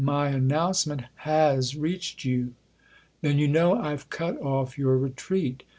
"My 0.21 0.29
announcement 0.29 1.03
has 1.29 1.75
reached 1.75 2.25
you? 2.25 2.55
Then 3.21 3.37
you 3.37 3.47
know 3.47 3.75
I've 3.79 4.09
cut 4.09 4.41
off 4.41 4.75
your 4.75 4.97
retreat." 4.97 5.61